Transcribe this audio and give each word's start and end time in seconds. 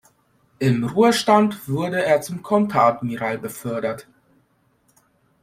Im 0.57 0.83
Ruhestand 0.83 1.69
wurde 1.69 2.03
er 2.03 2.21
zum 2.23 2.41
Konteradmiral 2.41 3.37
befördert. 3.37 4.07